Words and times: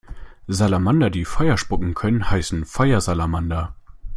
Salamander, 0.47 1.11
die 1.11 1.25
Feuer 1.25 1.59
spucken 1.59 1.93
können, 1.93 2.27
heißen 2.27 2.65
Feuersalamander. 2.65 3.75